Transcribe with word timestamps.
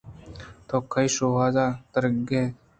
تو 0.67 0.75
کئی 0.93 1.07
شوہاز 1.15 1.55
ءَ 1.63 1.79
گردگ 1.93 2.31
ءَاِت 2.37 2.53